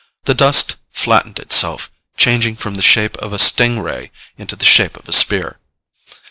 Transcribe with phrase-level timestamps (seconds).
[0.23, 4.97] The dust flattened itself, changing from the shape of a sting ray into the shape
[4.97, 5.59] of a spear.